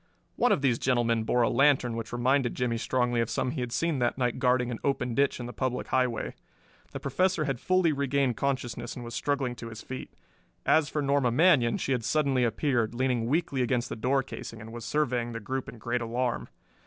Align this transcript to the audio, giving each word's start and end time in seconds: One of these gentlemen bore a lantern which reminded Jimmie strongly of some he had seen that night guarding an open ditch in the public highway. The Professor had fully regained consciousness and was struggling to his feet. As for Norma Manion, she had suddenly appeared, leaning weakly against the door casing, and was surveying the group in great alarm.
One 0.35 0.51
of 0.51 0.63
these 0.63 0.79
gentlemen 0.79 1.25
bore 1.25 1.43
a 1.43 1.49
lantern 1.51 1.95
which 1.95 2.11
reminded 2.11 2.55
Jimmie 2.55 2.79
strongly 2.79 3.21
of 3.21 3.29
some 3.29 3.51
he 3.51 3.61
had 3.61 3.71
seen 3.71 3.99
that 3.99 4.17
night 4.17 4.39
guarding 4.39 4.71
an 4.71 4.79
open 4.83 5.13
ditch 5.13 5.39
in 5.39 5.45
the 5.45 5.53
public 5.53 5.89
highway. 5.89 6.33
The 6.91 6.99
Professor 6.99 7.43
had 7.45 7.59
fully 7.59 7.91
regained 7.93 8.35
consciousness 8.35 8.95
and 8.95 9.05
was 9.05 9.13
struggling 9.13 9.53
to 9.57 9.67
his 9.69 9.83
feet. 9.83 10.11
As 10.65 10.89
for 10.89 11.03
Norma 11.03 11.29
Manion, 11.29 11.77
she 11.77 11.91
had 11.91 12.03
suddenly 12.03 12.43
appeared, 12.43 12.95
leaning 12.95 13.27
weakly 13.27 13.61
against 13.61 13.89
the 13.89 13.95
door 13.95 14.23
casing, 14.23 14.59
and 14.59 14.73
was 14.73 14.85
surveying 14.85 15.33
the 15.33 15.39
group 15.39 15.69
in 15.69 15.77
great 15.77 16.01
alarm. 16.01 16.49